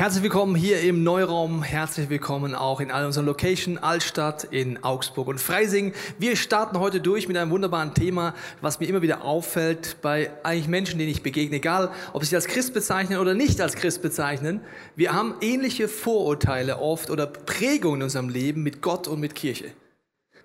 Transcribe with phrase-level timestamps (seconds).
[0.00, 1.62] Herzlich willkommen hier im Neuraum.
[1.62, 5.92] Herzlich willkommen auch in all unseren Location Altstadt, in Augsburg und Freising.
[6.18, 10.68] Wir starten heute durch mit einem wunderbaren Thema, was mir immer wieder auffällt bei eigentlich
[10.68, 14.62] Menschen, denen ich begegne, egal ob sie als Christ bezeichnen oder nicht als Christ bezeichnen.
[14.96, 19.66] Wir haben ähnliche Vorurteile oft oder Prägungen in unserem Leben mit Gott und mit Kirche.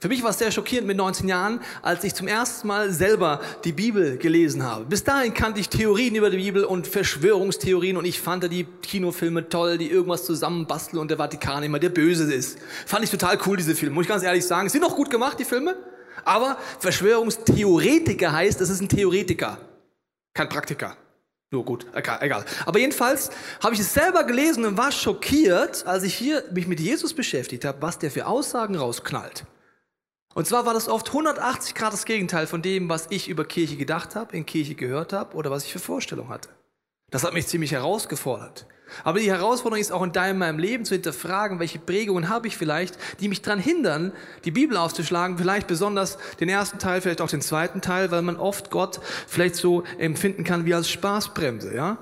[0.06, 3.42] Für mich war es sehr schockierend mit 19 Jahren, als ich zum ersten Mal selber
[3.64, 4.86] die Bibel gelesen habe.
[4.86, 9.50] Bis dahin kannte ich Theorien über die Bibel und Verschwörungstheorien und ich fand die Kinofilme
[9.50, 12.60] toll, die irgendwas zusammenbasteln und der Vatikan immer der Böse ist.
[12.86, 13.96] Fand ich total cool, diese Filme.
[13.96, 14.70] Muss ich ganz ehrlich sagen.
[14.70, 15.76] Sind auch gut gemacht, die Filme.
[16.24, 19.58] Aber Verschwörungstheoretiker heißt, das ist ein Theoretiker.
[20.36, 20.96] Kein Praktiker.
[21.50, 22.46] Nur gut, egal.
[22.68, 26.80] Aber jedenfalls habe ich es selber gelesen und war schockiert, als ich hier mich mit
[26.80, 29.46] Jesus beschäftigt habe, was der für Aussagen rausknallt.
[30.36, 33.78] Und zwar war das oft 180 Grad das Gegenteil von dem, was ich über Kirche
[33.78, 36.50] gedacht habe, in Kirche gehört habe oder was ich für Vorstellungen hatte.
[37.10, 38.68] Das hat mich ziemlich herausgefordert.
[39.06, 42.58] Aber die Herausforderung ist auch in deinem meinem Leben zu hinterfragen, welche Prägungen habe ich
[42.58, 44.12] vielleicht, die mich daran hindern,
[44.44, 48.36] die Bibel aufzuschlagen, vielleicht besonders den ersten Teil, vielleicht auch den zweiten Teil, weil man
[48.36, 51.98] oft Gott vielleicht so empfinden kann wie als Spaßbremse, ja?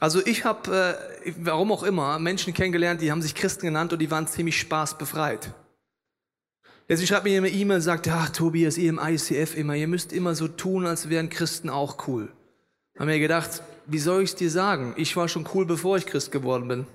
[0.00, 3.98] Also ich habe, äh, warum auch immer, Menschen kennengelernt, die haben sich Christen genannt und
[3.98, 5.52] die waren ziemlich spaßbefreit.
[6.86, 10.12] Jetzt schreibt mir eine E-Mail und sagt, ja, Tobias, ihr im ICF immer, ihr müsst
[10.12, 12.28] immer so tun, als wären Christen auch cool.
[12.98, 14.92] Haben mir gedacht, wie soll ich es dir sagen?
[14.96, 16.86] Ich war schon cool, bevor ich Christ geworden bin.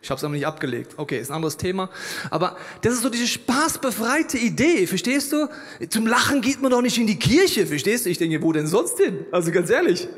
[0.00, 0.94] Ich habe es aber nicht abgelegt.
[0.96, 1.90] Okay, ist ein anderes Thema.
[2.30, 5.48] Aber das ist so diese spaßbefreite Idee, verstehst du?
[5.88, 8.10] Zum Lachen geht man doch nicht in die Kirche, verstehst du?
[8.10, 9.26] Ich denke, wo denn sonst hin?
[9.32, 10.08] Also ganz ehrlich.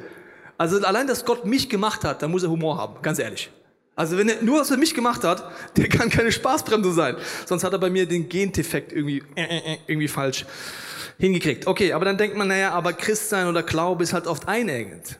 [0.58, 3.50] Also allein, dass Gott mich gemacht hat, da muss er Humor haben, ganz ehrlich.
[3.96, 7.16] Also wenn er nur was für mich gemacht hat, der kann keine Spaßbremse sein.
[7.46, 10.44] Sonst hat er bei mir den Gendefekt irgendwie, äh, äh, äh, irgendwie falsch
[11.18, 11.66] hingekriegt.
[11.66, 15.18] Okay, aber dann denkt man, naja, aber Christsein oder Glaube ist halt oft einengend.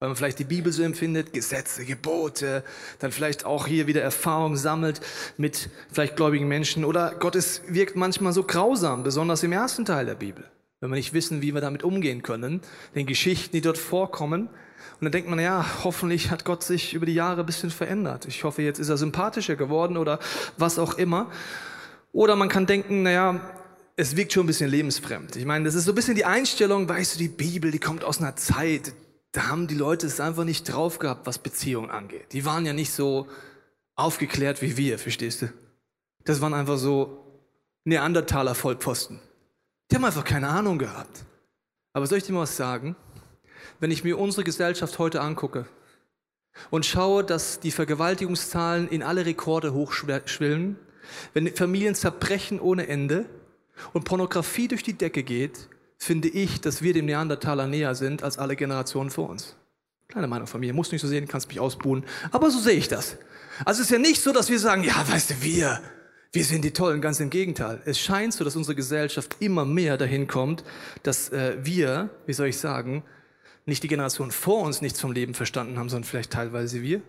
[0.00, 2.64] Weil man vielleicht die Bibel so empfindet, Gesetze, Gebote,
[2.98, 5.00] dann vielleicht auch hier wieder Erfahrung sammelt
[5.36, 6.84] mit vielleicht gläubigen Menschen.
[6.84, 10.44] Oder Gott ist, wirkt manchmal so grausam, besonders im ersten Teil der Bibel.
[10.80, 12.62] Wenn wir nicht wissen, wie wir damit umgehen können,
[12.96, 14.48] den Geschichten, die dort vorkommen,
[15.00, 18.26] und dann denkt man, ja, hoffentlich hat Gott sich über die Jahre ein bisschen verändert.
[18.26, 20.18] Ich hoffe, jetzt ist er sympathischer geworden oder
[20.56, 21.30] was auch immer.
[22.12, 23.40] Oder man kann denken, naja,
[23.96, 25.36] es wirkt schon ein bisschen lebensfremd.
[25.36, 28.04] Ich meine, das ist so ein bisschen die Einstellung, weißt du, die Bibel, die kommt
[28.04, 28.92] aus einer Zeit,
[29.32, 32.32] da haben die Leute es einfach nicht drauf gehabt, was Beziehungen angeht.
[32.32, 33.26] Die waren ja nicht so
[33.94, 35.52] aufgeklärt wie wir, verstehst du?
[36.24, 37.18] Das waren einfach so
[37.84, 39.20] Neandertaler Vollpfosten.
[39.90, 41.24] Die haben einfach keine Ahnung gehabt.
[41.92, 42.96] Aber soll ich dir mal was sagen?
[43.80, 45.66] Wenn ich mir unsere Gesellschaft heute angucke
[46.70, 50.76] und schaue, dass die Vergewaltigungszahlen in alle Rekorde hochschwillen,
[51.34, 53.26] wenn Familien zerbrechen ohne Ende
[53.92, 55.68] und Pornografie durch die Decke geht,
[55.98, 59.56] finde ich, dass wir dem Neandertaler näher sind als alle Generationen vor uns.
[60.08, 62.88] Kleine Meinung von mir, muss nicht so sehen, kannst mich ausbuhen, aber so sehe ich
[62.88, 63.16] das.
[63.64, 65.80] Also es ist ja nicht so, dass wir sagen, ja, weißt du, wir,
[66.32, 67.80] wir sind die Tollen, ganz im Gegenteil.
[67.84, 70.64] Es scheint so, dass unsere Gesellschaft immer mehr dahin kommt,
[71.02, 73.04] dass äh, wir, wie soll ich sagen,
[73.66, 77.02] nicht die Generation vor uns nichts vom Leben verstanden haben, sondern vielleicht teilweise wir?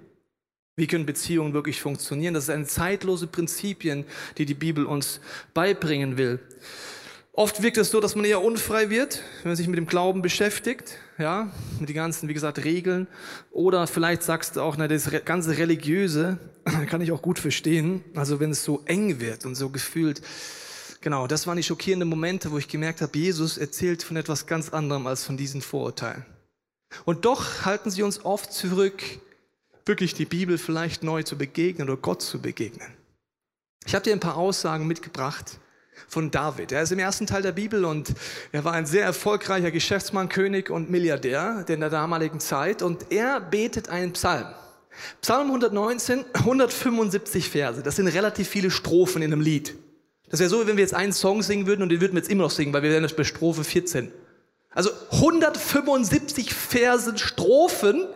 [0.76, 2.34] Wie können Beziehungen wirklich funktionieren?
[2.34, 4.06] Das sind zeitlose Prinzipien,
[4.38, 5.20] die die Bibel uns
[5.54, 6.40] beibringen will.
[7.36, 10.22] Oft wirkt es so, dass man eher unfrei wird, wenn man sich mit dem Glauben
[10.22, 13.08] beschäftigt, ja, mit den ganzen, wie gesagt, Regeln.
[13.52, 16.38] Oder vielleicht sagst du auch, na, das ganze Religiöse
[16.90, 18.04] kann ich auch gut verstehen.
[18.16, 20.22] Also wenn es so eng wird und so gefühlt,
[21.02, 24.70] genau, das waren die schockierenden Momente, wo ich gemerkt habe, Jesus erzählt von etwas ganz
[24.70, 26.26] anderem als von diesen Vorurteilen.
[27.06, 29.04] Und doch halten sie uns oft zurück,
[29.86, 32.88] wirklich die Bibel vielleicht neu zu begegnen oder Gott zu begegnen.
[33.86, 35.60] Ich habe dir ein paar Aussagen mitgebracht
[36.08, 36.72] von David.
[36.72, 38.14] Er ist im ersten Teil der Bibel und
[38.52, 43.42] er war ein sehr erfolgreicher Geschäftsmann, König und Milliardär in der damaligen Zeit und er
[43.42, 44.48] betet einen Psalm.
[45.22, 47.82] Psalm 119, 175 Verse.
[47.82, 49.76] Das sind relativ viele Strophen in einem Lied.
[50.30, 52.30] Das wäre so, wenn wir jetzt einen Song singen würden und den würden wir jetzt
[52.30, 54.12] immer noch singen, weil wir wären jetzt bei Strophe 14.
[54.76, 58.08] Also 175 Versen Strophen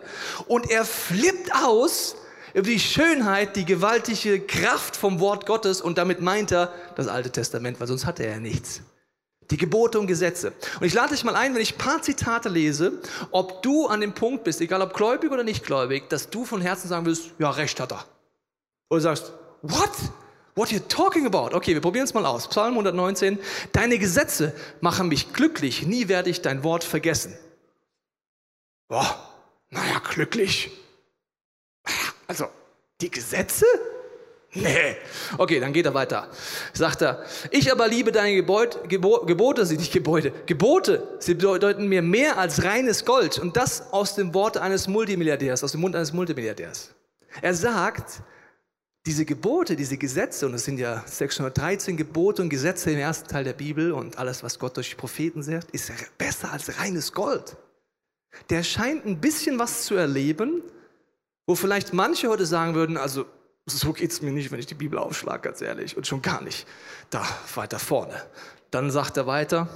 [0.46, 2.16] und er flippt aus
[2.54, 7.30] über die Schönheit, die gewaltige Kraft vom Wort Gottes und damit meint er das Alte
[7.30, 8.80] Testament, weil sonst hatte er ja nichts.
[9.50, 10.52] Die Gebote und Gesetze.
[10.78, 13.00] Und ich lade dich mal ein, wenn ich ein paar Zitate lese,
[13.30, 16.60] ob du an dem Punkt bist, egal ob gläubig oder nicht gläubig, dass du von
[16.60, 18.04] Herzen sagen willst, ja, recht hat er.
[18.90, 19.32] Oder sagst,
[19.62, 19.90] what?
[20.58, 21.54] What you talking about?
[21.54, 22.48] Okay, wir probieren es mal aus.
[22.48, 23.38] Psalm 119.
[23.70, 25.86] Deine Gesetze machen mich glücklich.
[25.86, 27.36] Nie werde ich dein Wort vergessen.
[28.88, 29.32] Boah,
[29.70, 30.70] naja, glücklich.
[32.26, 32.48] Also,
[33.00, 33.64] Die Gesetze?
[34.52, 34.96] Nee.
[35.36, 36.28] Okay, dann geht er weiter.
[36.72, 41.86] Sagt er, ich aber liebe deine Gebot, Gebo, Gebote, sie nicht Gebäude, Gebote, sie bedeuten
[41.86, 43.38] mir mehr als reines Gold.
[43.38, 46.92] Und das aus dem Wort eines Multimilliardärs, aus dem Mund eines Multimilliardärs.
[47.42, 48.22] Er sagt,
[49.08, 53.42] diese Gebote, diese Gesetze, und es sind ja 613 Gebote und Gesetze im ersten Teil
[53.42, 57.56] der Bibel und alles, was Gott durch Propheten sagt, ist besser als reines Gold.
[58.50, 60.62] Der scheint ein bisschen was zu erleben,
[61.46, 63.24] wo vielleicht manche heute sagen würden, also
[63.64, 66.42] so geht es mir nicht, wenn ich die Bibel aufschlage, ganz ehrlich, und schon gar
[66.42, 66.66] nicht
[67.08, 68.22] da weiter vorne.
[68.70, 69.68] Dann sagt er weiter,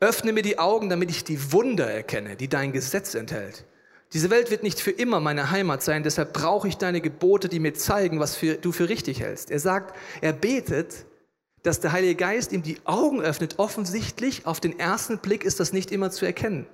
[0.00, 3.66] öffne mir die Augen, damit ich die Wunder erkenne, die dein Gesetz enthält.
[4.12, 7.60] Diese Welt wird nicht für immer meine Heimat sein, deshalb brauche ich deine Gebote, die
[7.60, 9.50] mir zeigen, was für, du für richtig hältst.
[9.50, 11.06] Er sagt, er betet,
[11.62, 13.58] dass der Heilige Geist ihm die Augen öffnet.
[13.58, 16.66] Offensichtlich, auf den ersten Blick ist das nicht immer zu erkennen.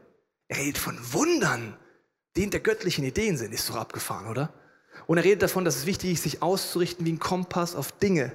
[0.49, 1.77] Er redet von Wundern,
[2.37, 3.53] die in der göttlichen Ideen sind.
[3.53, 4.53] Ist doch abgefahren, oder?
[5.07, 8.33] Und er redet davon, dass es wichtig ist, sich auszurichten wie ein Kompass auf Dinge,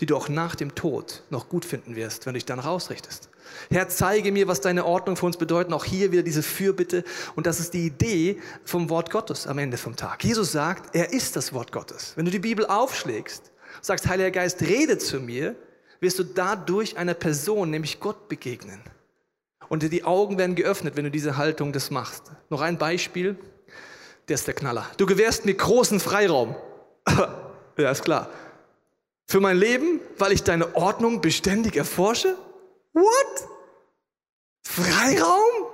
[0.00, 3.30] die du auch nach dem Tod noch gut finden wirst, wenn du dich dann rausrichtest.
[3.70, 5.72] Herr, zeige mir, was deine Ordnung für uns bedeutet.
[5.72, 7.04] Auch hier wieder diese Fürbitte.
[7.34, 10.24] Und das ist die Idee vom Wort Gottes am Ende vom Tag.
[10.24, 12.12] Jesus sagt, er ist das Wort Gottes.
[12.16, 13.50] Wenn du die Bibel aufschlägst,
[13.80, 15.56] sagst, Heiliger Geist, rede zu mir,
[16.00, 18.80] wirst du dadurch einer Person, nämlich Gott, begegnen.
[19.68, 22.30] Und die Augen werden geöffnet, wenn du diese Haltung das machst.
[22.50, 23.36] Noch ein Beispiel,
[24.28, 24.86] der ist der Knaller.
[24.96, 26.54] Du gewährst mir großen Freiraum.
[27.76, 28.30] ja, ist klar.
[29.26, 32.36] Für mein Leben, weil ich deine Ordnung beständig erforsche?
[32.96, 33.48] What?
[34.66, 35.66] Freiraum?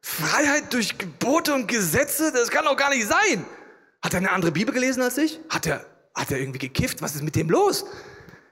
[0.00, 2.32] Freiheit durch Gebote und Gesetze?
[2.32, 3.44] Das kann doch gar nicht sein.
[4.02, 5.38] Hat er eine andere Bibel gelesen als ich?
[5.48, 7.02] Hat er, hat er irgendwie gekifft?
[7.02, 7.86] Was ist mit dem los?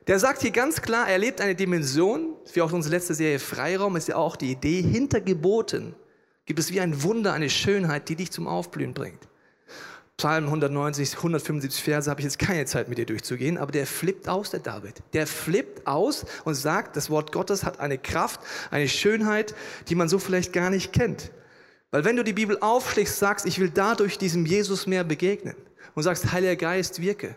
[0.07, 3.97] Der sagt hier ganz klar, er lebt eine Dimension, wie auch unsere letzte Serie Freiraum
[3.97, 5.97] ist ja auch die Idee, hinter Geboten
[6.47, 9.27] gibt es wie ein Wunder, eine Schönheit, die dich zum Aufblühen bringt.
[10.17, 14.29] Psalm 190, 175 Verse habe ich jetzt keine Zeit mit dir durchzugehen, aber der flippt
[14.29, 15.03] aus, der David.
[15.13, 18.41] Der flippt aus und sagt, das Wort Gottes hat eine Kraft,
[18.71, 19.55] eine Schönheit,
[19.89, 21.33] die man so vielleicht gar nicht kennt.
[21.91, 25.57] Weil wenn du die Bibel aufschlägst, sagst, ich will dadurch diesem Jesus mehr begegnen
[25.95, 27.35] und sagst, Heiliger Geist, wirke,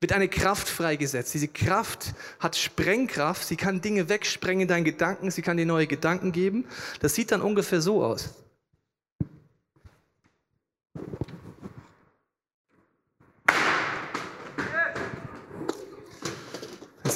[0.00, 1.32] wird eine Kraft freigesetzt.
[1.32, 5.86] Diese Kraft hat Sprengkraft, sie kann Dinge wegsprengen in deinen Gedanken, sie kann dir neue
[5.86, 6.66] Gedanken geben.
[7.00, 8.34] Das sieht dann ungefähr so aus.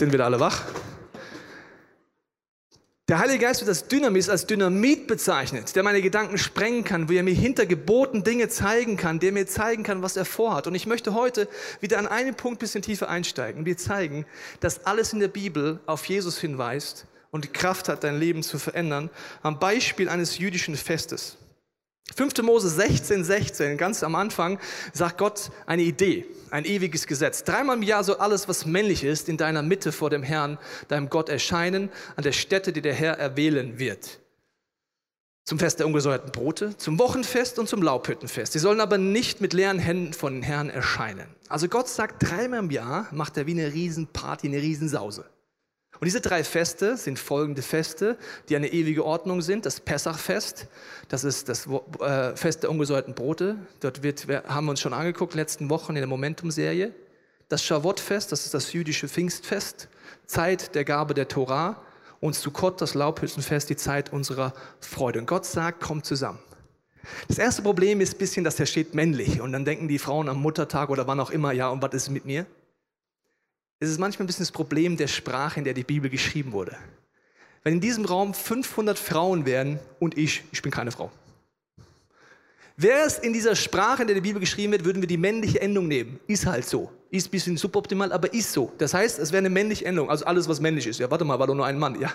[0.00, 0.64] Sind wieder alle wach.
[3.08, 7.12] Der Heilige Geist wird als Dynamis, als Dynamit bezeichnet, der meine Gedanken sprengen kann, wo
[7.12, 10.66] er mir hinter Geboten Dinge zeigen kann, der mir zeigen kann, was er vorhat.
[10.66, 11.48] Und ich möchte heute
[11.80, 13.66] wieder an einen Punkt ein bisschen tiefer einsteigen.
[13.66, 14.26] Wir zeigen,
[14.60, 18.58] dass alles in der Bibel auf Jesus hinweist und die Kraft hat, dein Leben zu
[18.58, 19.10] verändern,
[19.42, 21.36] am Beispiel eines jüdischen Festes.
[22.14, 22.42] 5.
[22.42, 24.58] Mose 16, 16, ganz am Anfang,
[24.92, 27.44] sagt Gott eine Idee, ein ewiges Gesetz.
[27.44, 30.58] Dreimal im Jahr soll alles, was männlich ist, in deiner Mitte vor dem Herrn,
[30.88, 34.20] deinem Gott erscheinen, an der Stätte, die der Herr erwählen wird.
[35.44, 38.52] Zum Fest der ungesäuerten Brote, zum Wochenfest und zum Laubhüttenfest.
[38.52, 41.26] Sie sollen aber nicht mit leeren Händen von den Herrn erscheinen.
[41.48, 45.24] Also Gott sagt, dreimal im Jahr macht er wie eine Riesenparty, eine Riesensause.
[46.00, 48.16] Und diese drei Feste sind folgende Feste,
[48.48, 49.66] die eine ewige Ordnung sind.
[49.66, 50.66] Das Pessachfest,
[51.08, 51.68] das ist das
[52.00, 53.56] äh, Fest der ungesäuerten Brote.
[53.80, 56.94] Dort wird, haben wir uns schon angeguckt, letzten Wochen in der Momentum-Serie.
[57.50, 59.88] Das Shavuot-Fest, das ist das jüdische Pfingstfest,
[60.24, 61.82] Zeit der Gabe der Torah.
[62.20, 65.18] Und Sukkot, das Laubhüttenfest, die Zeit unserer Freude.
[65.18, 66.38] Und Gott sagt, kommt zusammen.
[67.28, 69.40] Das erste Problem ist ein bisschen, dass er steht männlich.
[69.40, 72.10] Und dann denken die Frauen am Muttertag oder wann auch immer, ja, und was ist
[72.10, 72.46] mit mir?
[73.80, 76.76] Ist es manchmal ein bisschen das Problem der Sprache, in der die Bibel geschrieben wurde.
[77.64, 81.10] Wenn in diesem Raum 500 Frauen wären und ich, ich bin keine Frau.
[82.76, 85.60] Wäre es in dieser Sprache, in der die Bibel geschrieben wird, würden wir die männliche
[85.60, 86.20] Endung nehmen.
[86.26, 86.90] Ist halt so.
[87.10, 88.72] Ist ein bisschen suboptimal, aber ist so.
[88.78, 90.08] Das heißt, es wäre eine männliche Endung.
[90.08, 91.00] Also alles, was männlich ist.
[91.00, 92.00] Ja, warte mal, war doch nur ein Mann.
[92.00, 92.12] Ja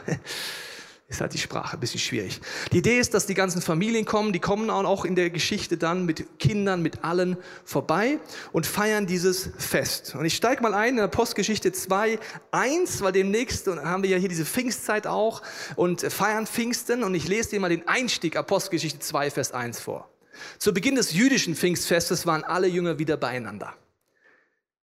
[1.08, 2.42] ist halt die Sprache ein bisschen schwierig.
[2.72, 6.06] Die Idee ist, dass die ganzen Familien kommen, die kommen auch in der Geschichte dann
[6.06, 8.20] mit Kindern, mit allen vorbei
[8.52, 10.16] und feiern dieses Fest.
[10.16, 12.18] Und ich steige mal ein in der Postgeschichte 2,
[12.52, 15.44] 1, weil demnächst haben wir ja hier diese Pfingstzeit auch
[15.76, 20.10] und feiern Pfingsten und ich lese dir mal den Einstieg Apostelgeschichte 2, Vers 1 vor.
[20.58, 23.74] Zu Beginn des jüdischen Pfingstfestes waren alle Jünger wieder beieinander.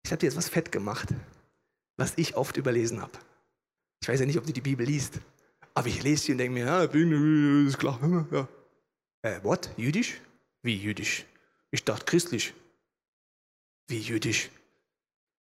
[0.03, 1.09] Ich habe dir jetzt was fett gemacht,
[1.97, 3.11] was ich oft überlesen habe.
[4.01, 5.19] Ich weiß ja nicht, ob du die Bibel liest.
[5.73, 7.99] Aber ich lese sie und denke mir, ja, bin, ist klar.
[8.31, 8.47] Ja.
[9.21, 9.69] Äh, what?
[9.77, 10.19] Jüdisch?
[10.63, 11.25] Wie jüdisch?
[11.71, 12.53] Ich dachte christlich.
[13.87, 14.49] Wie jüdisch?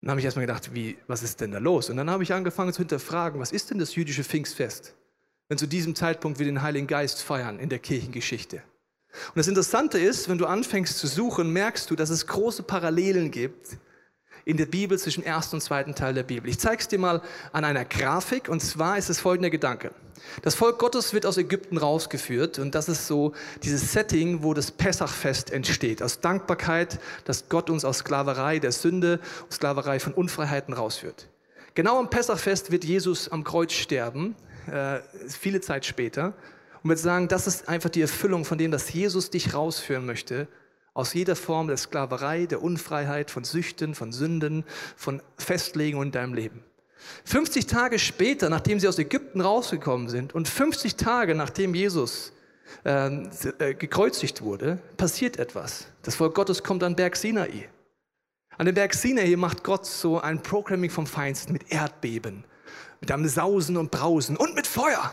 [0.01, 1.89] Dann habe ich erstmal gedacht, wie, was ist denn da los?
[1.89, 4.95] Und dann habe ich angefangen zu hinterfragen, was ist denn das jüdische Pfingstfest,
[5.49, 8.63] wenn zu diesem Zeitpunkt wir den Heiligen Geist feiern in der Kirchengeschichte?
[9.27, 13.31] Und das Interessante ist, wenn du anfängst zu suchen, merkst du, dass es große Parallelen
[13.31, 13.77] gibt
[14.49, 16.49] in der Bibel zwischen ersten und zweiten Teil der Bibel.
[16.49, 17.21] Ich zeige es dir mal
[17.53, 19.91] an einer Grafik und zwar ist es folgender Gedanke.
[20.41, 24.71] Das Volk Gottes wird aus Ägypten rausgeführt und das ist so dieses Setting, wo das
[24.71, 26.01] Pessachfest entsteht.
[26.01, 29.19] Aus Dankbarkeit, dass Gott uns aus Sklaverei der Sünde,
[29.51, 31.27] Sklaverei von Unfreiheiten rausführt.
[31.75, 36.33] Genau am Pessachfest wird Jesus am Kreuz sterben, äh, viele Zeit später.
[36.81, 40.47] Und wird sagen, das ist einfach die Erfüllung von dem, dass Jesus dich rausführen möchte
[40.99, 44.65] aus jeder Form der Sklaverei, der Unfreiheit, von Süchten, von Sünden,
[44.97, 46.63] von Festlegungen in deinem Leben.
[47.23, 52.33] 50 Tage später, nachdem sie aus Ägypten rausgekommen sind und 50 Tage nachdem Jesus
[52.83, 53.29] ähm,
[53.59, 55.87] äh, gekreuzigt wurde, passiert etwas.
[56.01, 57.69] Das Volk Gottes kommt an Berg Sinai.
[58.57, 62.43] An dem Berg Sinai macht Gott so ein Programming vom Feinsten mit Erdbeben,
[62.99, 65.11] mit einem Sausen und Brausen und mit Feuer.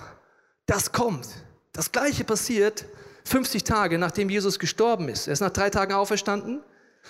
[0.67, 1.29] Das kommt.
[1.73, 2.87] Das gleiche passiert
[3.27, 5.27] 50 Tage nachdem Jesus gestorben ist.
[5.27, 6.63] Er ist nach drei Tagen auferstanden.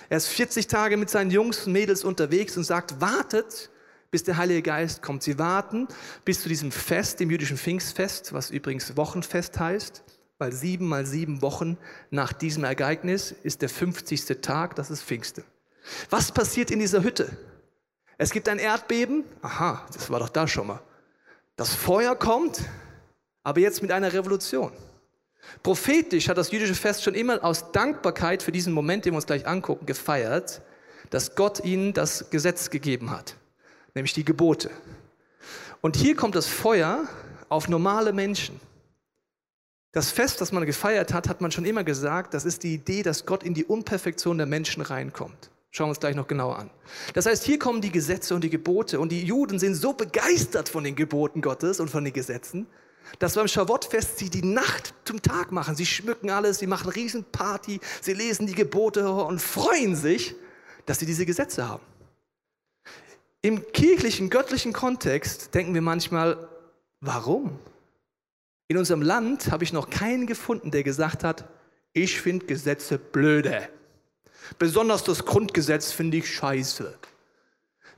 [0.09, 3.69] Er ist 40 Tage mit seinen Jungs und Mädels unterwegs und sagt, wartet,
[4.09, 5.21] bis der Heilige Geist kommt.
[5.21, 5.87] Sie warten
[6.25, 10.03] bis zu diesem Fest, dem jüdischen Pfingstfest, was übrigens Wochenfest heißt,
[10.39, 11.77] weil sieben mal sieben Wochen
[12.09, 14.41] nach diesem Ereignis ist der 50.
[14.41, 15.43] Tag, das ist Pfingste.
[16.09, 17.37] Was passiert in dieser Hütte?
[18.17, 19.23] Es gibt ein Erdbeben.
[19.43, 20.81] Aha, das war doch da schon mal.
[21.55, 22.61] Das Feuer kommt,
[23.43, 24.71] aber jetzt mit einer Revolution.
[25.63, 29.25] Prophetisch hat das jüdische Fest schon immer aus Dankbarkeit für diesen Moment, den wir uns
[29.25, 30.61] gleich angucken, gefeiert,
[31.09, 33.35] dass Gott ihnen das Gesetz gegeben hat,
[33.93, 34.69] nämlich die Gebote.
[35.81, 37.07] Und hier kommt das Feuer
[37.49, 38.59] auf normale Menschen.
[39.93, 43.03] Das Fest, das man gefeiert hat, hat man schon immer gesagt, das ist die Idee,
[43.03, 45.49] dass Gott in die Unperfektion der Menschen reinkommt.
[45.71, 46.69] Schauen wir uns gleich noch genauer an.
[47.13, 50.69] Das heißt, hier kommen die Gesetze und die Gebote und die Juden sind so begeistert
[50.69, 52.67] von den Geboten Gottes und von den Gesetzen,
[53.19, 55.75] dass beim Schavottfest sie die Nacht zum Tag machen.
[55.75, 60.35] Sie schmücken alles, sie machen Riesenparty, sie lesen die Gebote und freuen sich,
[60.85, 61.83] dass sie diese Gesetze haben.
[63.41, 66.47] Im kirchlichen, göttlichen Kontext denken wir manchmal,
[67.01, 67.59] warum?
[68.67, 71.45] In unserem Land habe ich noch keinen gefunden, der gesagt hat,
[71.93, 73.69] ich finde Gesetze blöde.
[74.59, 76.97] Besonders das Grundgesetz finde ich scheiße.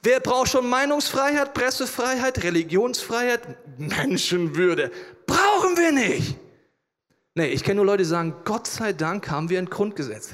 [0.02, 3.42] Wer braucht schon Meinungsfreiheit, Pressefreiheit, Religionsfreiheit,
[3.78, 4.92] Menschenwürde?
[5.26, 6.38] Brauchen wir nicht.
[7.36, 10.32] Nee, ich kenne nur Leute, die sagen, Gott sei Dank haben wir ein Grundgesetz.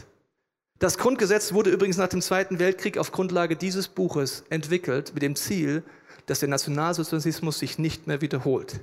[0.80, 5.36] Das Grundgesetz wurde übrigens nach dem Zweiten Weltkrieg auf Grundlage dieses Buches entwickelt mit dem
[5.36, 5.84] Ziel,
[6.26, 8.82] dass der Nationalsozialismus sich nicht mehr wiederholt.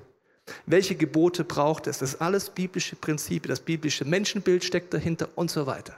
[0.67, 1.99] Welche Gebote braucht es?
[1.99, 5.95] Das ist alles biblische Prinzipien, das biblische Menschenbild steckt dahinter und so weiter.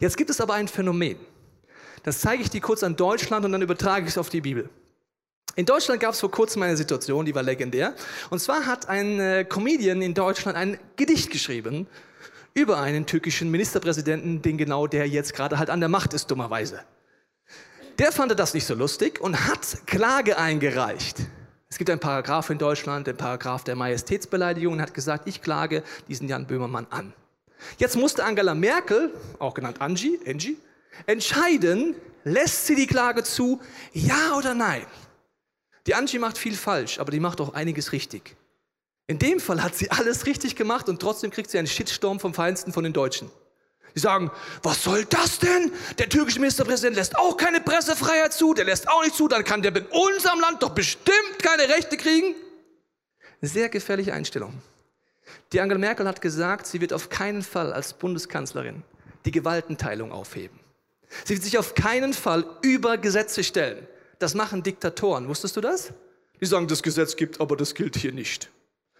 [0.00, 1.16] Jetzt gibt es aber ein Phänomen.
[2.02, 4.68] Das zeige ich dir kurz an Deutschland und dann übertrage ich es auf die Bibel.
[5.54, 7.94] In Deutschland gab es vor kurzem eine Situation, die war legendär.
[8.30, 11.86] Und zwar hat ein äh, Comedian in Deutschland ein Gedicht geschrieben
[12.54, 16.80] über einen türkischen Ministerpräsidenten, den genau der jetzt gerade halt an der Macht ist, dummerweise.
[17.98, 21.18] Der fand das nicht so lustig und hat Klage eingereicht.
[21.68, 25.82] Es gibt einen Paragraph in Deutschland, den Paragraph der Majestätsbeleidigung, und hat gesagt, ich klage
[26.08, 27.12] diesen Jan Böhmermann an.
[27.78, 30.56] Jetzt musste Angela Merkel, auch genannt Angie, Angie,
[31.06, 31.94] entscheiden,
[32.24, 33.60] lässt sie die Klage zu,
[33.92, 34.86] ja oder nein.
[35.86, 38.36] Die Angie macht viel falsch, aber die macht auch einiges richtig.
[39.08, 42.34] In dem Fall hat sie alles richtig gemacht und trotzdem kriegt sie einen Shitstorm vom
[42.34, 43.30] Feinsten von den Deutschen.
[43.94, 44.30] Die sagen,
[44.62, 45.70] was soll das denn?
[45.98, 49.60] Der türkische Ministerpräsident lässt auch keine Pressefreiheit zu, der lässt auch nicht zu, dann kann
[49.60, 52.34] der in unserem Land doch bestimmt keine Rechte kriegen.
[53.42, 54.54] Sehr gefährliche Einstellung.
[55.52, 58.82] Die Angela Merkel hat gesagt, sie wird auf keinen Fall als Bundeskanzlerin
[59.24, 60.61] die Gewaltenteilung aufheben.
[61.24, 63.86] Sie wird sich auf keinen Fall über Gesetze stellen.
[64.18, 65.28] Das machen Diktatoren.
[65.28, 65.92] Wusstest du das?
[66.40, 68.50] Die sagen, das Gesetz gibt, aber das gilt hier nicht.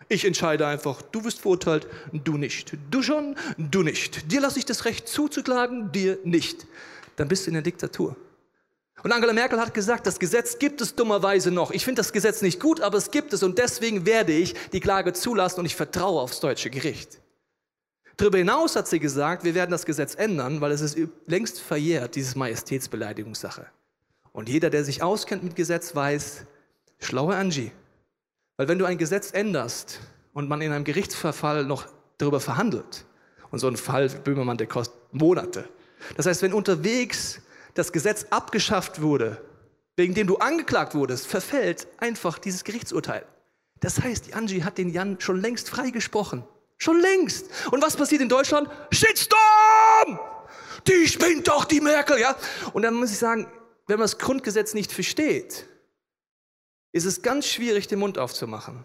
[0.09, 2.76] Ich entscheide einfach, du wirst verurteilt, du nicht.
[2.90, 4.31] Du schon, du nicht.
[4.31, 6.66] Dir lasse ich das Recht zuzuklagen, dir nicht.
[7.16, 8.16] Dann bist du in der Diktatur.
[9.02, 11.71] Und Angela Merkel hat gesagt, das Gesetz gibt es dummerweise noch.
[11.73, 14.81] Ich finde das Gesetz nicht gut, aber es gibt es und deswegen werde ich die
[14.81, 17.22] Klage zulassen und ich vertraue aufs deutsche Gericht.
[18.23, 22.14] Darüber hinaus hat sie gesagt, wir werden das Gesetz ändern, weil es ist längst verjährt,
[22.14, 23.67] diese Majestätsbeleidigungssache.
[24.33, 26.47] Und jeder, der sich auskennt mit Gesetz, weiß,
[27.00, 27.73] schlaue Angie.
[28.57, 29.99] Weil wenn du ein Gesetz änderst
[30.35, 31.88] und man in einem Gerichtsverfall noch
[32.19, 33.07] darüber verhandelt,
[33.50, 35.69] und so ein Fall Böhmermann, der kostet Monate.
[36.17, 37.41] Das heißt, wenn unterwegs
[37.75, 39.43] das Gesetz abgeschafft wurde,
[39.97, 43.25] wegen dem du angeklagt wurdest, verfällt einfach dieses Gerichtsurteil.
[43.81, 46.45] Das heißt, die Angie hat den Jan schon längst freigesprochen.
[46.82, 47.46] Schon längst.
[47.70, 48.68] Und was passiert in Deutschland?
[48.90, 50.18] Shitstorm!
[50.88, 52.34] Die spinnt doch die Merkel, ja?
[52.72, 53.46] Und dann muss ich sagen,
[53.86, 55.68] wenn man das Grundgesetz nicht versteht,
[56.90, 58.84] ist es ganz schwierig, den Mund aufzumachen.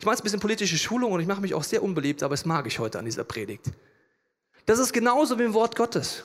[0.00, 2.34] Ich mache jetzt ein bisschen politische Schulung und ich mache mich auch sehr unbeliebt, aber
[2.34, 3.66] es mag ich heute an dieser Predigt.
[4.64, 6.24] Das ist genauso wie im Wort Gottes.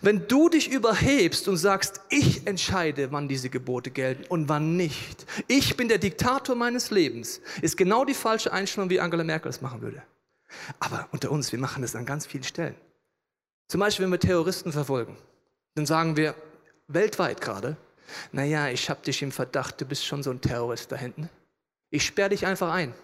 [0.00, 5.26] Wenn du dich überhebst und sagst, ich entscheide, wann diese Gebote gelten und wann nicht,
[5.48, 9.60] ich bin der Diktator meines Lebens, ist genau die falsche Einstellung, wie Angela Merkel es
[9.60, 10.02] machen würde.
[10.78, 12.74] Aber unter uns, wir machen das an ganz vielen Stellen.
[13.68, 15.16] Zum Beispiel, wenn wir Terroristen verfolgen,
[15.74, 16.34] dann sagen wir
[16.88, 17.76] weltweit gerade,
[18.30, 21.30] naja, ich habe dich im Verdacht, du bist schon so ein Terrorist da hinten.
[21.90, 22.94] Ich sperre dich einfach ein.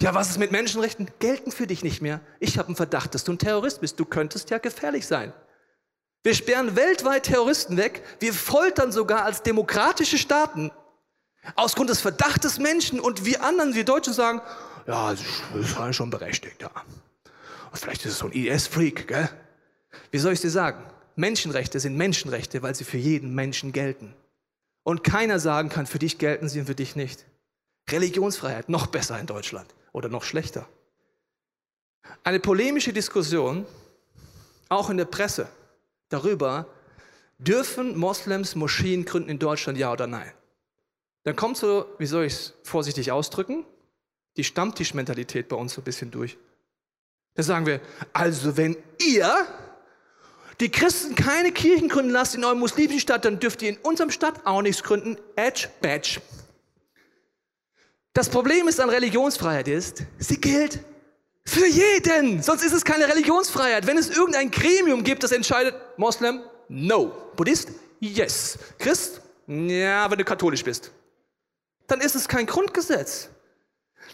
[0.00, 1.10] Ja, was ist mit Menschenrechten?
[1.18, 2.20] Gelten für dich nicht mehr.
[2.40, 3.98] Ich habe einen Verdacht, dass du ein Terrorist bist.
[4.00, 5.32] Du könntest ja gefährlich sein.
[6.24, 8.02] Wir sperren weltweit Terroristen weg.
[8.18, 10.72] Wir foltern sogar als demokratische Staaten
[11.54, 12.98] aus Grund des Verdachtes Menschen.
[12.98, 14.40] Und wir anderen, wir Deutschen sagen,
[14.86, 15.20] ja, das
[15.54, 16.62] ist schon berechtigt.
[16.62, 16.70] Ja.
[17.74, 19.28] vielleicht ist es so ein IS-Freak, gell?
[20.10, 20.82] Wie soll ich dir sagen?
[21.14, 24.14] Menschenrechte sind Menschenrechte, weil sie für jeden Menschen gelten.
[24.82, 27.26] Und keiner sagen kann, für dich gelten sie und für dich nicht.
[27.90, 30.66] Religionsfreiheit, noch besser in Deutschland oder noch schlechter.
[32.22, 33.66] Eine polemische Diskussion,
[34.70, 35.48] auch in der Presse,
[36.08, 36.66] darüber,
[37.38, 40.32] dürfen Moslems Moscheen gründen in Deutschland, ja oder nein?
[41.24, 43.64] Dann kommt so, wie soll ich es vorsichtig ausdrücken,
[44.36, 46.36] die Stammtischmentalität bei uns so ein bisschen durch.
[47.34, 47.80] Da sagen wir,
[48.12, 49.46] also wenn ihr
[50.60, 54.10] die Christen keine Kirchen gründen lasst in eurem muslimischen Stadt, dann dürft ihr in unserem
[54.10, 55.16] Stadt auch nichts gründen.
[55.34, 56.20] Edge, badge.
[58.12, 60.78] Das Problem ist an Religionsfreiheit ist, sie gilt
[61.44, 62.42] für jeden.
[62.42, 63.86] Sonst ist es keine Religionsfreiheit.
[63.86, 67.12] Wenn es irgendein Gremium gibt, das entscheidet, Moslem, no.
[67.36, 67.68] Buddhist,
[68.00, 68.58] yes.
[68.78, 70.90] Christ, ja, wenn du katholisch bist.
[71.86, 73.28] Dann ist es kein Grundgesetz.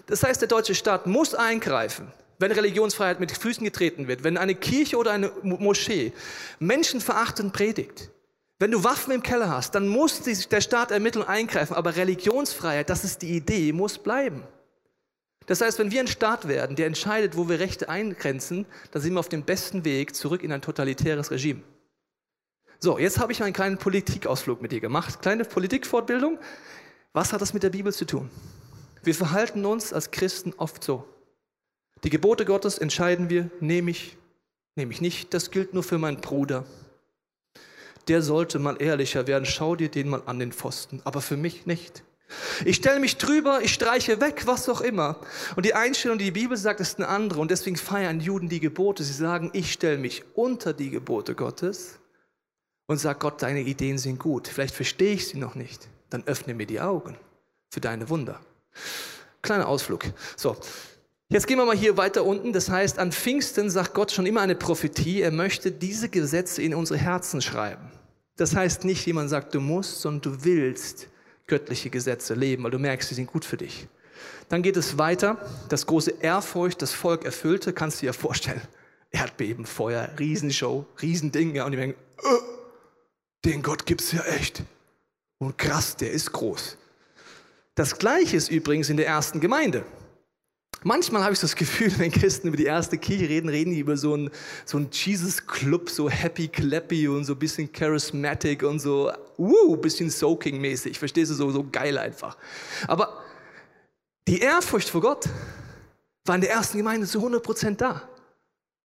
[0.07, 4.55] Das heißt, der deutsche Staat muss eingreifen, wenn Religionsfreiheit mit Füßen getreten wird, wenn eine
[4.55, 6.13] Kirche oder eine Moschee
[6.59, 8.11] menschenverachtend predigt.
[8.59, 11.75] Wenn du Waffen im Keller hast, dann muss der Staat ermitteln und eingreifen.
[11.75, 14.43] Aber Religionsfreiheit, das ist die Idee, muss bleiben.
[15.51, 19.15] Das heißt, wenn wir ein Staat werden, der entscheidet, wo wir Rechte eingrenzen, dann sind
[19.15, 21.61] wir auf dem besten Weg zurück in ein totalitäres Regime.
[22.79, 25.21] So, jetzt habe ich einen kleinen Politikausflug mit dir gemacht.
[25.21, 26.39] Kleine Politikfortbildung.
[27.13, 28.31] Was hat das mit der Bibel zu tun?
[29.03, 31.05] Wir verhalten uns als Christen oft so.
[32.05, 34.17] Die Gebote Gottes entscheiden wir, nehme ich,
[34.77, 35.35] nehme ich nicht.
[35.35, 36.65] Das gilt nur für meinen Bruder
[38.09, 39.45] der sollte mal ehrlicher werden.
[39.45, 42.03] Schau dir den mal an den Pfosten, aber für mich nicht.
[42.65, 45.21] Ich stelle mich drüber, ich streiche weg, was auch immer.
[45.57, 47.41] Und die Einstellung, die die Bibel sagt, ist eine andere.
[47.41, 49.03] Und deswegen feiern Juden die Gebote.
[49.03, 51.99] Sie sagen, ich stelle mich unter die Gebote Gottes
[52.87, 54.49] und sage, Gott, deine Ideen sind gut.
[54.49, 55.89] Vielleicht verstehe ich sie noch nicht.
[56.11, 57.17] Dann öffne mir die Augen
[57.69, 58.41] für deine Wunder.
[59.43, 60.05] Kleiner Ausflug.
[60.37, 60.57] So,
[61.33, 62.53] Jetzt gehen wir mal hier weiter unten.
[62.53, 65.23] Das heißt, an Pfingsten sagt Gott schon immer eine Prophetie.
[65.23, 67.93] Er möchte diese Gesetze in unsere Herzen schreiben.
[68.37, 71.07] Das heißt nicht, jemand sagt, du musst, sondern du willst
[71.51, 73.89] göttliche Gesetze leben, weil du merkst, sie sind gut für dich.
[74.49, 75.37] Dann geht es weiter.
[75.69, 78.63] Das große Ehrfurcht, das Volk erfüllte, kannst du dir vorstellen.
[79.11, 81.55] Erdbeben, Feuer, Riesenshow, Riesending.
[81.55, 82.39] Ja, und die denken, oh,
[83.45, 84.63] den Gott gibt's ja echt.
[85.39, 86.77] Und krass, der ist groß.
[87.75, 89.85] Das Gleiche ist übrigens in der ersten Gemeinde.
[90.83, 93.97] Manchmal habe ich das Gefühl, wenn Christen über die erste Kirche reden, reden die über
[93.97, 94.31] so einen,
[94.65, 100.11] so einen Jesus-Club, so happy, clappy und so ein bisschen charismatic und so, uh, bisschen
[100.11, 100.99] soaking-mäßig.
[100.99, 102.37] Verstehst du, so, so geil einfach.
[102.87, 103.23] Aber
[104.27, 105.29] die Ehrfurcht vor Gott
[106.25, 108.03] war in der ersten Gemeinde zu 100% da.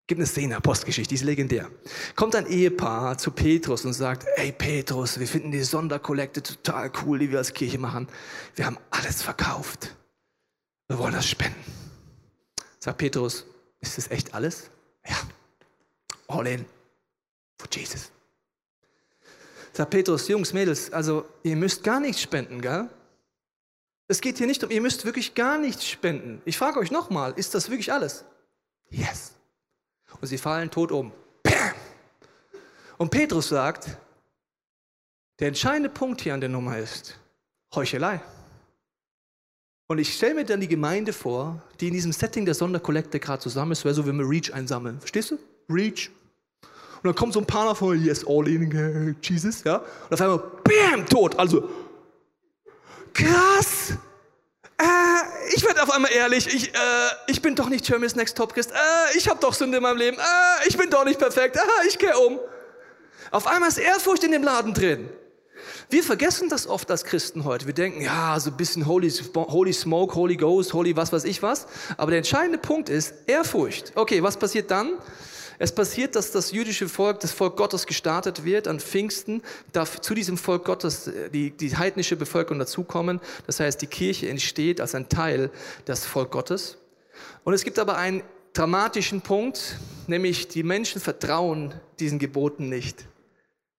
[0.08, 1.68] Gibt eine Szene, Postgeschichte, die ist legendär.
[2.14, 7.18] Kommt ein Ehepaar zu Petrus und sagt, ey Petrus, wir finden die Sonderkollekte total cool,
[7.18, 8.06] die wir als Kirche machen.
[8.54, 9.96] Wir haben alles verkauft.
[10.86, 11.85] Wir wollen das spenden.
[12.86, 13.44] Sagt Petrus,
[13.80, 14.70] ist das echt alles?
[15.04, 15.16] Ja.
[16.28, 16.64] All in.
[17.58, 18.12] For Jesus.
[19.72, 22.88] Sagt Petrus, Jungs, Mädels, also ihr müsst gar nichts spenden, gell?
[24.06, 26.40] Es geht hier nicht um, ihr müsst wirklich gar nichts spenden.
[26.44, 28.24] Ich frage euch nochmal, ist das wirklich alles?
[28.90, 29.32] Yes.
[30.20, 31.10] Und sie fallen tot um.
[31.42, 31.74] Bam!
[32.98, 33.98] Und Petrus sagt,
[35.40, 37.18] der entscheidende Punkt hier an der Nummer ist
[37.74, 38.20] Heuchelei.
[39.88, 43.40] Und ich stelle mir dann die Gemeinde vor, die in diesem Setting der Sonderkollekte gerade
[43.40, 44.98] zusammen ist, wäre so, wenn wir Reach einsammeln.
[44.98, 45.38] Verstehst du?
[45.68, 46.10] Reach.
[46.96, 49.76] Und dann kommt so ein paar davon, yes, all in, Jesus, ja.
[49.76, 51.38] Und auf einmal, bam, tot.
[51.38, 51.68] Also,
[53.14, 53.92] krass.
[54.78, 56.78] Äh, ich werde auf einmal ehrlich, ich, äh,
[57.28, 58.72] ich bin doch nicht Germany's Next Top Christ.
[58.72, 60.18] Äh, ich habe doch Sünde in meinem Leben.
[60.18, 61.56] Äh, ich bin doch nicht perfekt.
[61.56, 62.40] Äh, ich gehe um.
[63.30, 65.08] Auf einmal ist Ehrfurcht in dem Laden drin.
[65.88, 67.66] Wir vergessen das oft als Christen heute.
[67.66, 71.42] Wir denken, ja, so ein bisschen Holy, Holy Smoke, Holy Ghost, Holy was weiß ich
[71.42, 71.68] was.
[71.96, 73.92] Aber der entscheidende Punkt ist Ehrfurcht.
[73.94, 74.94] Okay, was passiert dann?
[75.58, 80.14] Es passiert, dass das jüdische Volk, das Volk Gottes gestartet wird an Pfingsten, darf zu
[80.14, 83.20] diesem Volk Gottes äh, die, die heidnische Bevölkerung dazukommen.
[83.46, 85.50] Das heißt, die Kirche entsteht als ein Teil
[85.86, 86.78] des Volk Gottes.
[87.44, 88.22] Und es gibt aber einen
[88.52, 89.76] dramatischen Punkt,
[90.08, 93.06] nämlich die Menschen vertrauen diesen Geboten nicht.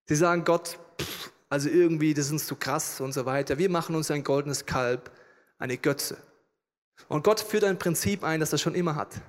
[0.06, 3.57] Sie sagen Gott, pff, also irgendwie, das ist uns zu krass und so weiter.
[3.57, 5.12] Wir machen uns ein goldenes Kalb,
[5.57, 6.17] eine Götze.
[7.07, 9.21] Und Gott führt ein Prinzip ein, das er schon immer hat.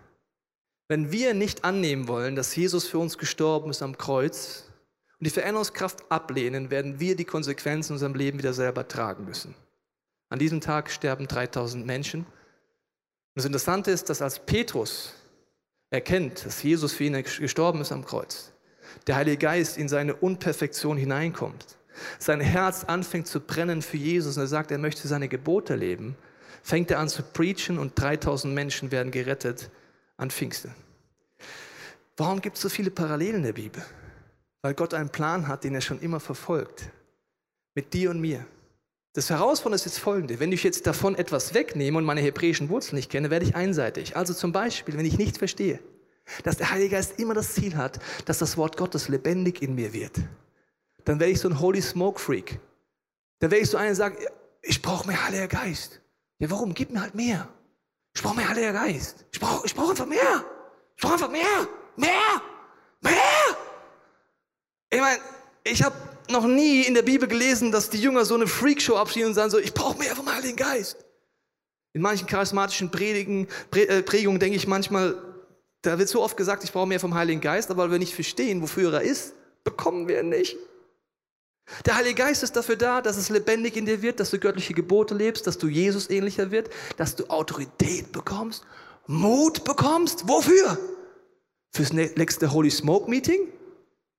[0.89, 4.65] Wenn wir nicht annehmen wollen, dass Jesus für uns gestorben ist am Kreuz
[5.19, 9.55] und die Veränderungskraft ablehnen, werden wir die Konsequenzen in unserem Leben wieder selber tragen müssen.
[10.31, 12.21] An diesem Tag sterben 3000 Menschen.
[12.21, 12.27] Und
[13.35, 15.15] das Interessante ist, dass als Petrus
[15.91, 18.53] erkennt, dass Jesus für ihn gestorben ist am Kreuz,
[19.07, 21.78] der Heilige Geist in seine Unperfektion hineinkommt,
[22.19, 26.17] sein Herz anfängt zu brennen für Jesus und er sagt, er möchte seine Gebote leben,
[26.63, 29.71] fängt er an zu preachen und 3000 Menschen werden gerettet
[30.17, 30.75] an Pfingsten.
[32.17, 33.83] Warum gibt es so viele Parallelen in der Bibel?
[34.63, 36.91] Weil Gott einen Plan hat, den er schon immer verfolgt.
[37.75, 38.45] Mit dir und mir.
[39.13, 40.41] Das Herausfordernde ist jetzt folgende.
[40.41, 44.17] Wenn ich jetzt davon etwas wegnehme und meine hebräischen Wurzeln nicht kenne, werde ich einseitig.
[44.17, 45.79] Also zum Beispiel, wenn ich nicht verstehe,
[46.45, 49.93] dass der Heilige Geist immer das Ziel hat, dass das Wort Gottes lebendig in mir
[49.93, 50.17] wird,
[51.09, 52.61] dann werde ich so ein Holy Smoke Freak.
[53.39, 54.19] Dann werde ich so einer, der sagt,
[54.61, 56.03] ich brauche mehr Heiliger Geist.
[56.39, 56.75] Ja, warum?
[56.75, 57.49] Gib mir halt mehr.
[58.15, 59.25] Ich brauche mehr Heiliger Geist.
[59.33, 60.45] Ich brauche ich brauch einfach mehr.
[60.97, 61.67] Ich brauche einfach mehr.
[61.97, 62.43] Mehr.
[63.01, 63.15] Mehr.
[64.91, 65.19] Ich meine,
[65.65, 65.97] ich habe
[66.29, 69.51] noch nie in der Bibel gelesen, dass die Jünger so eine Freakshow abschieben und sagen
[69.51, 71.07] so, ich brauche mehr vom Heiligen Geist.
[71.95, 75.17] In manchen charismatischen Predigen, äh, Prägungen denke ich manchmal,
[75.81, 78.15] da wird so oft gesagt, ich brauche mehr vom Heiligen Geist, aber weil wir nicht
[78.15, 79.33] verstehen, wofür er ist,
[79.65, 80.59] bekommen wir ihn nicht.
[81.85, 84.75] Der Heilige Geist ist dafür da, dass es lebendig in dir wird, dass du göttliche
[84.75, 88.65] Gebote lebst, dass du Jesus ähnlicher wird, dass du Autorität bekommst,
[89.07, 90.29] Mut bekommst.
[90.29, 90.79] Wofür?
[91.71, 93.41] Fürs nächste Holy Smoke Meeting?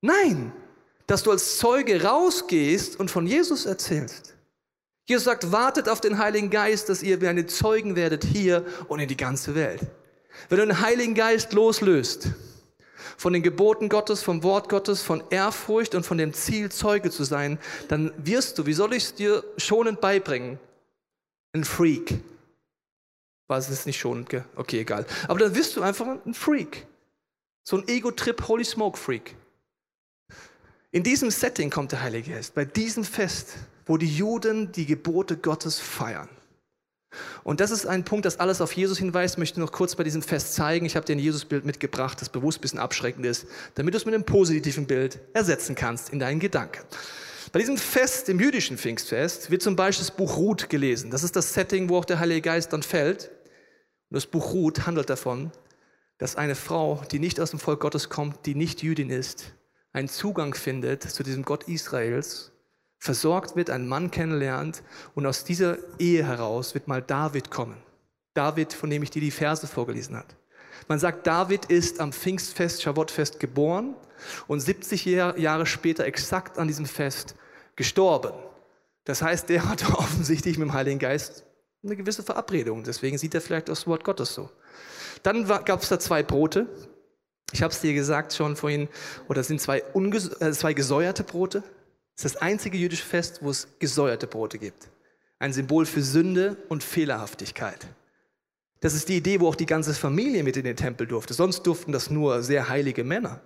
[0.01, 0.51] Nein,
[1.07, 4.35] dass du als Zeuge rausgehst und von Jesus erzählst.
[5.05, 9.07] Jesus sagt, wartet auf den Heiligen Geist, dass ihr meine Zeugen werdet hier und in
[9.07, 9.81] die ganze Welt.
[10.49, 12.29] Wenn du den Heiligen Geist loslöst,
[13.19, 17.25] von den Geboten Gottes, vom Wort Gottes, von Ehrfurcht und von dem Ziel, Zeuge zu
[17.25, 20.57] sein, dann wirst du, wie soll ich es dir schonend beibringen?
[21.51, 22.21] Ein Freak.
[23.47, 24.45] War es jetzt nicht schonend, gell?
[24.55, 25.05] Okay, egal.
[25.27, 26.87] Aber dann wirst du einfach ein Freak.
[27.65, 29.35] So ein Ego-Trip, Holy Smoke Freak.
[30.91, 35.35] In diesem Setting kommt der Heilige Geist, bei diesem Fest, wo die Juden die Gebote
[35.35, 36.29] Gottes feiern.
[37.43, 39.35] Und das ist ein Punkt, das alles auf Jesus hinweist.
[39.35, 40.85] Ich möchte noch kurz bei diesem Fest zeigen.
[40.85, 44.05] Ich habe dir ein Jesusbild mitgebracht, das bewusst ein bisschen abschreckend ist, damit du es
[44.05, 46.81] mit einem positiven Bild ersetzen kannst in deinen Gedanken.
[47.51, 51.09] Bei diesem Fest, dem jüdischen Pfingstfest, wird zum Beispiel das Buch Ruth gelesen.
[51.09, 53.31] Das ist das Setting, wo auch der Heilige Geist dann fällt.
[54.09, 55.51] Und das Buch Ruth handelt davon,
[56.19, 59.53] dass eine Frau, die nicht aus dem Volk Gottes kommt, die nicht Jüdin ist,
[59.93, 62.51] einen Zugang findet zu diesem Gott Israels
[62.99, 64.83] versorgt wird, einen Mann kennenlernt
[65.15, 67.77] und aus dieser Ehe heraus wird mal David kommen.
[68.33, 70.27] David, von dem ich dir die Verse vorgelesen habe.
[70.87, 73.95] Man sagt, David ist am Pfingstfest, Schabbatfest geboren
[74.47, 77.35] und 70 Jahre später exakt an diesem Fest
[77.75, 78.33] gestorben.
[79.05, 81.45] Das heißt, der hatte offensichtlich mit dem Heiligen Geist
[81.83, 82.83] eine gewisse Verabredung.
[82.83, 84.49] Deswegen sieht er vielleicht das Wort Gottes so.
[85.23, 86.67] Dann gab es da zwei Brote.
[87.51, 88.89] Ich habe es dir gesagt schon vorhin,
[89.27, 91.63] oder es sind zwei, äh, zwei gesäuerte Brote.
[92.19, 94.89] Es ist das einzige jüdische Fest, wo es gesäuerte Brote gibt.
[95.39, 97.87] Ein Symbol für Sünde und Fehlerhaftigkeit.
[98.81, 101.33] Das ist die Idee, wo auch die ganze Familie mit in den Tempel durfte.
[101.33, 103.39] Sonst durften das nur sehr heilige Männer.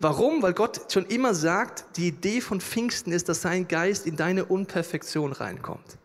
[0.00, 0.42] Warum?
[0.42, 4.46] Weil Gott schon immer sagt, die Idee von Pfingsten ist, dass sein Geist in deine
[4.46, 5.96] Unperfektion reinkommt.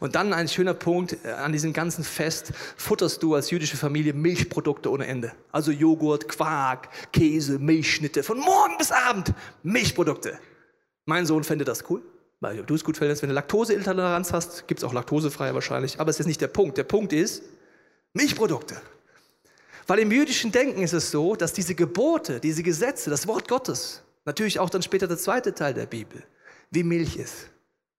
[0.00, 4.14] Und dann ein schöner Punkt, äh, an diesem ganzen Fest futterst du als jüdische Familie
[4.14, 5.30] Milchprodukte ohne Ende.
[5.52, 10.36] Also Joghurt, Quark, Käse, Milchschnitte, von morgen bis Abend Milchprodukte.
[11.10, 12.02] Mein Sohn fände das cool,
[12.38, 13.22] weil du es gut fändest.
[13.22, 15.98] Wenn du Laktoseintoleranz hast, gibt es auch laktosefrei wahrscheinlich.
[15.98, 16.78] Aber es ist nicht der Punkt.
[16.78, 17.42] Der Punkt ist
[18.12, 18.80] Milchprodukte.
[19.88, 24.02] Weil im jüdischen Denken ist es so, dass diese Gebote, diese Gesetze, das Wort Gottes,
[24.24, 26.22] natürlich auch dann später der zweite Teil der Bibel,
[26.70, 27.48] wie Milch ist.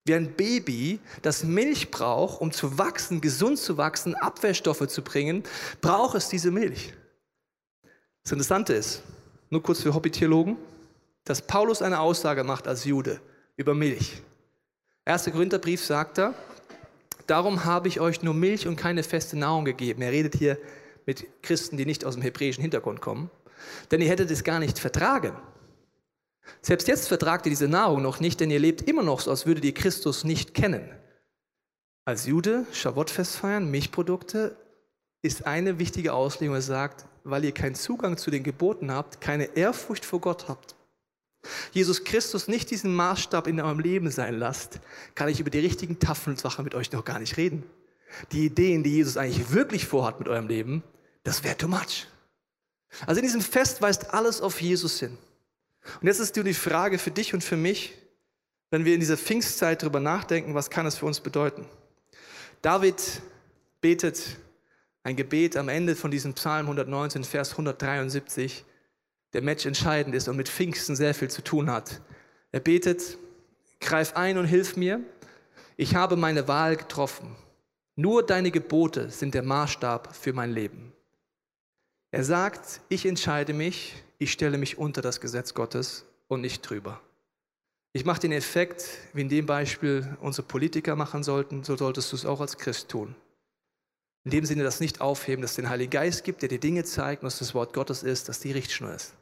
[0.06, 5.44] Wie ein Baby, das Milch braucht, um zu wachsen, gesund zu wachsen, Abwehrstoffe zu bringen,
[5.82, 6.94] braucht es diese Milch.
[8.24, 9.02] Das Interessante ist,
[9.50, 10.56] nur kurz für Hobbytheologen,
[11.24, 13.20] dass Paulus eine Aussage macht als Jude
[13.58, 14.22] über Milch.
[15.06, 15.26] 1.
[15.26, 16.34] Korintherbrief sagt er,
[17.28, 20.02] darum habe ich euch nur Milch und keine feste Nahrung gegeben.
[20.02, 20.58] Er redet hier
[21.06, 23.30] mit Christen, die nicht aus dem hebräischen Hintergrund kommen,
[23.90, 25.36] denn ihr hättet es gar nicht vertragen.
[26.62, 29.46] Selbst jetzt vertragt ihr diese Nahrung noch nicht, denn ihr lebt immer noch so, als
[29.46, 30.90] würdet ihr Christus nicht kennen.
[32.06, 34.58] Als Jude, Schavottfest feiern, Milchprodukte,
[35.22, 39.56] ist eine wichtige Auslegung, er sagt, weil ihr keinen Zugang zu den Geboten habt, keine
[39.56, 40.76] Ehrfurcht vor Gott habt,
[41.72, 44.80] Jesus Christus nicht diesen Maßstab in eurem Leben sein lasst,
[45.16, 47.64] kann ich über die richtigen Tafelsachen mit euch noch gar nicht reden.
[48.32, 50.84] Die Ideen, die Jesus eigentlich wirklich vorhat mit eurem Leben,
[51.24, 52.08] das wäre too much.
[53.06, 55.18] Also in diesem Fest weist alles auf Jesus hin.
[56.00, 57.94] Und jetzt ist die Frage für dich und für mich,
[58.70, 61.66] wenn wir in dieser Pfingstzeit darüber nachdenken, was kann es für uns bedeuten?
[62.62, 63.22] David
[63.82, 64.38] betet
[65.04, 68.64] ein Gebet am Ende von diesem Psalm 119, Vers 173,
[69.34, 72.02] der Match entscheidend ist und mit Pfingsten sehr viel zu tun hat.
[72.52, 73.18] Er betet,
[73.80, 75.02] greif ein und hilf mir.
[75.78, 77.36] Ich habe meine Wahl getroffen.
[77.96, 80.92] Nur deine Gebote sind der Maßstab für mein Leben.
[82.12, 87.02] Er sagt, ich entscheide mich, ich stelle mich unter das Gesetz Gottes und nicht drüber.
[87.94, 92.16] Ich mache den Effekt, wie in dem Beispiel unsere Politiker machen sollten, so solltest du
[92.16, 93.16] es auch als Christ tun.
[94.24, 96.84] In dem Sinne, das nicht aufheben, dass es den Heiligen Geist gibt, der dir Dinge
[96.84, 99.14] zeigt dass das Wort Gottes ist, dass die Richtschnur ist.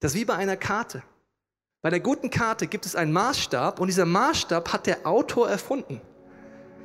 [0.00, 1.02] Das ist wie bei einer Karte.
[1.82, 6.00] Bei der guten Karte gibt es einen Maßstab und dieser Maßstab hat der Autor erfunden.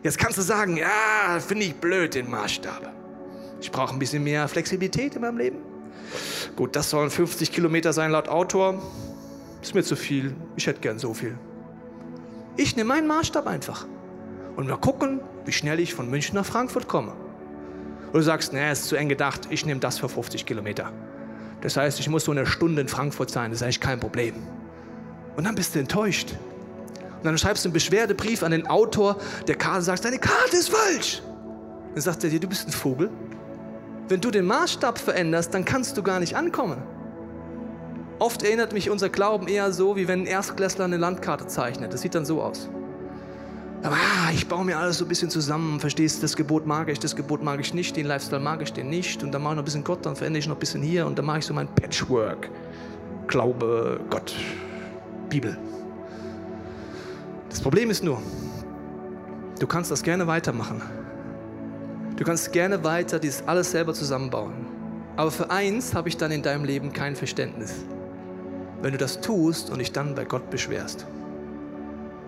[0.02, 2.91] Jetzt kannst du sagen, ja, finde ich blöd, den Maßstab.
[3.62, 5.58] Ich brauche ein bisschen mehr Flexibilität in meinem Leben.
[6.56, 8.82] Gut, das sollen 50 Kilometer sein laut Autor.
[9.62, 10.36] Ist mir zu viel.
[10.56, 11.38] Ich hätte gern so viel.
[12.58, 13.88] Ich nehme meinen Maßstab einfach.
[14.56, 17.13] Und mal gucken, wie schnell ich von München nach Frankfurt komme.
[18.10, 20.91] Oder du sagst, nee, ist zu eng gedacht, ich nehme das für 50 Kilometer.
[21.63, 24.36] Das heißt, ich muss so eine Stunde in Frankfurt sein, das ist eigentlich kein Problem.
[25.38, 26.36] Und dann bist du enttäuscht.
[27.17, 29.15] Und dann schreibst du einen Beschwerdebrief an den Autor
[29.47, 31.23] der Karte und sagst, deine Karte ist falsch.
[31.93, 33.10] Dann sagt er dir, du bist ein Vogel.
[34.10, 36.84] Wenn du den Maßstab veränderst, dann kannst du gar nicht ankommen.
[38.19, 41.93] Oft erinnert mich unser Glauben eher so, wie wenn ein Erstklässler eine Landkarte zeichnet.
[41.93, 42.69] Das sieht dann so aus.
[43.84, 46.88] Aber ah, ich baue mir alles so ein bisschen zusammen, verstehst du, das Gebot mag
[46.88, 49.54] ich, das Gebot mag ich nicht, den Lifestyle mag ich den nicht und dann mache
[49.54, 51.39] ich noch ein bisschen Gott, dann verändere ich noch ein bisschen hier und dann mache
[51.39, 52.50] ich so mein Patchwork.
[53.28, 54.34] Glaube, Gott,
[55.28, 55.58] Bibel.
[57.50, 58.22] Das Problem ist nur,
[59.60, 60.82] du kannst das gerne weitermachen.
[62.15, 64.54] Du kannst gerne weiter dieses alles selber zusammenbauen.
[65.17, 67.84] Aber für eins habe ich dann in deinem Leben kein Verständnis.
[68.82, 71.06] Wenn du das tust und dich dann bei Gott beschwerst,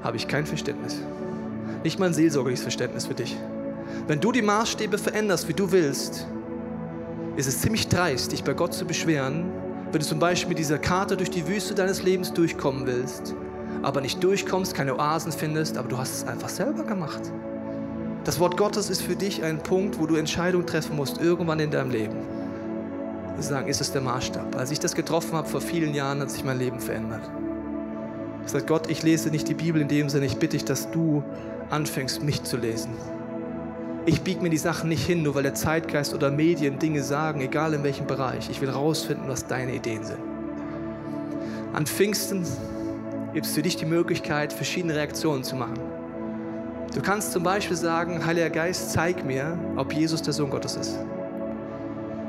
[0.04, 1.02] habe ich kein Verständnis.
[1.86, 3.38] Nicht mal ein seelsorgerliches Verständnis für dich.
[4.08, 6.26] Wenn du die Maßstäbe veränderst, wie du willst,
[7.36, 9.52] ist es ziemlich dreist, dich bei Gott zu beschweren,
[9.92, 13.36] wenn du zum Beispiel mit dieser Karte durch die Wüste deines Lebens durchkommen willst,
[13.84, 17.22] aber nicht durchkommst, keine Oasen findest, aber du hast es einfach selber gemacht.
[18.24, 21.70] Das Wort Gottes ist für dich ein Punkt, wo du Entscheidungen treffen musst, irgendwann in
[21.70, 22.18] deinem Leben.
[23.36, 24.56] Und sagen, ist es der Maßstab?
[24.56, 27.30] Als ich das getroffen habe vor vielen Jahren, hat sich mein Leben verändert.
[28.44, 30.90] Ich sage, Gott, ich lese nicht die Bibel in dem Sinne, ich bitte dich, dass
[30.90, 31.24] du
[31.70, 32.92] anfängst, mich zu lesen.
[34.08, 37.42] Ich biege mir die Sachen nicht hin, nur weil der Zeitgeist oder Medien Dinge sagen,
[37.42, 38.50] egal in welchem Bereich.
[38.52, 40.20] Ich will rausfinden, was deine Ideen sind.
[41.74, 42.46] An Pfingsten
[43.34, 45.80] gibt es für dich die Möglichkeit, verschiedene Reaktionen zu machen.
[46.94, 50.98] Du kannst zum Beispiel sagen, Heiliger Geist, zeig mir, ob Jesus der Sohn Gottes ist.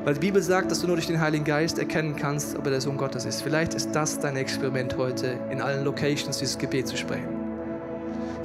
[0.05, 2.71] Weil die Bibel sagt, dass du nur durch den Heiligen Geist erkennen kannst, ob er
[2.71, 3.43] der Sohn Gottes ist.
[3.43, 7.36] Vielleicht ist das dein Experiment heute, in allen Locations dieses Gebet zu sprechen.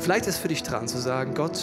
[0.02, 1.60] Vielleicht ist für dich dran zu sagen, Gott,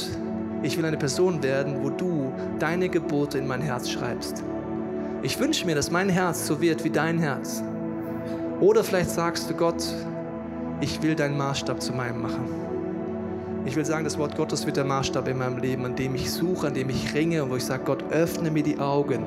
[0.63, 4.45] ich will eine Person werden, wo du deine Gebote in mein Herz schreibst.
[5.23, 7.65] Ich wünsche mir, dass mein Herz so wird wie dein Herz.
[8.61, 9.83] Oder vielleicht sagst du, Gott,
[10.81, 12.45] ich will deinen Maßstab zu meinem machen.
[13.65, 16.31] Ich will sagen, das Wort Gottes wird der Maßstab in meinem Leben, an dem ich
[16.31, 19.27] suche, an dem ich ringe und wo ich sage, Gott, öffne mir die Augen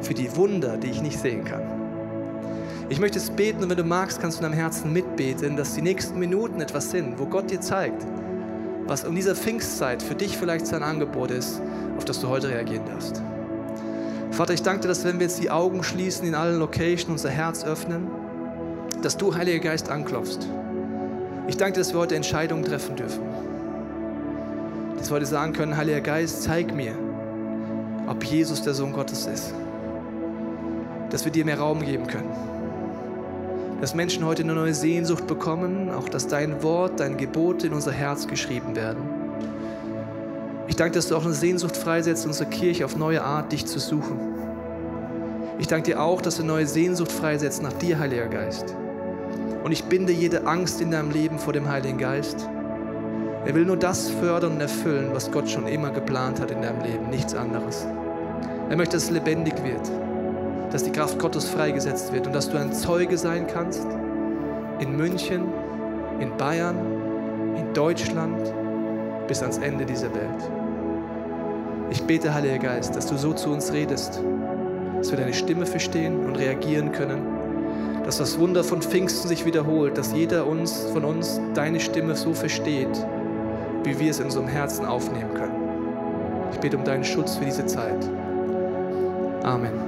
[0.00, 1.62] für die Wunder, die ich nicht sehen kann.
[2.88, 5.74] Ich möchte es beten und wenn du magst, kannst du in deinem Herzen mitbeten, dass
[5.74, 8.06] die nächsten Minuten etwas sind, wo Gott dir zeigt,
[8.88, 11.60] was um dieser Pfingstzeit für dich vielleicht sein Angebot ist,
[11.96, 13.22] auf das du heute reagieren darfst.
[14.30, 17.30] Vater, ich danke dir, dass wenn wir jetzt die Augen schließen, in allen Locations unser
[17.30, 18.08] Herz öffnen,
[19.02, 20.48] dass du, Heiliger Geist, anklopfst.
[21.46, 23.22] Ich danke dir, dass wir heute Entscheidungen treffen dürfen.
[24.96, 26.94] Dass wir heute sagen können, Heiliger Geist, zeig mir,
[28.06, 29.52] ob Jesus der Sohn Gottes ist.
[31.10, 32.57] Dass wir dir mehr Raum geben können
[33.80, 37.92] dass Menschen heute eine neue Sehnsucht bekommen, auch dass dein Wort, dein Gebot in unser
[37.92, 39.02] Herz geschrieben werden.
[40.66, 43.78] Ich danke, dass du auch eine Sehnsucht freisetzt, unsere Kirche auf neue Art, dich zu
[43.78, 44.18] suchen.
[45.58, 48.74] Ich danke dir auch, dass du eine neue Sehnsucht freisetzt nach dir, Heiliger Geist.
[49.64, 52.48] Und ich binde jede Angst in deinem Leben vor dem Heiligen Geist.
[53.44, 56.82] Er will nur das fördern und erfüllen, was Gott schon immer geplant hat in deinem
[56.82, 57.86] Leben, nichts anderes.
[58.68, 59.90] Er möchte, dass es lebendig wird
[60.70, 63.86] dass die Kraft Gottes freigesetzt wird und dass du ein Zeuge sein kannst
[64.80, 65.42] in München,
[66.20, 66.76] in Bayern,
[67.56, 68.38] in Deutschland
[69.26, 70.50] bis ans Ende dieser Welt.
[71.90, 74.20] Ich bete, Heiliger Geist, dass du so zu uns redest,
[74.98, 77.22] dass wir deine Stimme verstehen und reagieren können,
[78.04, 82.34] dass das Wunder von Pfingsten sich wiederholt, dass jeder uns, von uns deine Stimme so
[82.34, 83.06] versteht,
[83.84, 85.68] wie wir es in unserem Herzen aufnehmen können.
[86.52, 88.08] Ich bete um deinen Schutz für diese Zeit.
[89.44, 89.87] Amen.